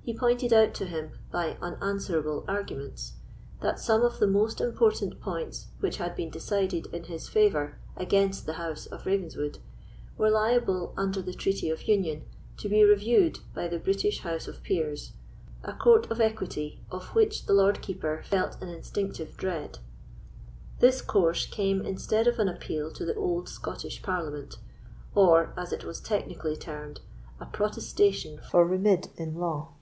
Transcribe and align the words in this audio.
He 0.00 0.16
pointed 0.16 0.54
out 0.54 0.72
to 0.76 0.86
him, 0.86 1.10
by 1.30 1.58
unanswerable 1.60 2.42
arguments, 2.48 3.12
that 3.60 3.78
some 3.78 4.00
of 4.00 4.18
the 4.18 4.26
most 4.26 4.58
important 4.58 5.20
points 5.20 5.66
which 5.80 5.98
had 5.98 6.16
been 6.16 6.30
decided 6.30 6.86
in 6.94 7.04
his 7.04 7.28
favour 7.28 7.76
against 7.94 8.46
the 8.46 8.54
house 8.54 8.86
of 8.86 9.04
Ravenswood 9.04 9.58
were 10.16 10.30
liable, 10.30 10.94
under 10.96 11.20
the 11.20 11.34
Treaty 11.34 11.68
of 11.68 11.82
Union, 11.82 12.22
to 12.56 12.70
be 12.70 12.82
reviewed 12.82 13.40
by 13.54 13.68
the 13.68 13.78
British 13.78 14.20
House 14.20 14.48
of 14.48 14.62
Peers, 14.62 15.12
a 15.62 15.74
court 15.74 16.10
of 16.10 16.22
equity 16.22 16.80
of 16.90 17.14
which 17.14 17.44
the 17.44 17.52
Lord 17.52 17.82
Keeper 17.82 18.22
felt 18.24 18.56
an 18.62 18.70
instinctive 18.70 19.36
dread. 19.36 19.78
This 20.80 21.02
course 21.02 21.44
came 21.44 21.82
instead 21.82 22.26
of 22.26 22.38
an 22.38 22.48
appeal 22.48 22.90
to 22.92 23.04
the 23.04 23.14
old 23.14 23.46
Scottish 23.50 24.00
Parliament, 24.02 24.56
or, 25.14 25.52
as 25.58 25.70
it 25.70 25.84
was 25.84 26.00
technically 26.00 26.56
termed, 26.56 27.00
"a 27.40 27.44
protestation 27.44 28.38
for 28.42 28.66
remeid 28.66 29.10
in 29.18 29.34
law." 29.38 29.72